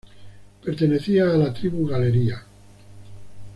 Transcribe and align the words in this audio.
Pertenecía 0.65 1.25
a 1.25 1.37
la 1.37 1.53
tribu 1.53 1.85
Galeria. 1.85 2.43